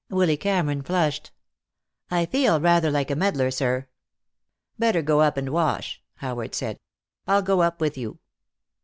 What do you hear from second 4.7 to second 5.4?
"Better go up